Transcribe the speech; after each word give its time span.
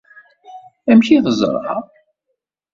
Amek 0.91 1.07
ay 1.09 1.21
teẓra? 1.25 1.75